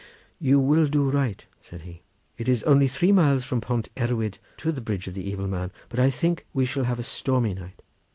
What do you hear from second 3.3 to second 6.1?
from Pont Erwydd to the bridge of the evil man, but I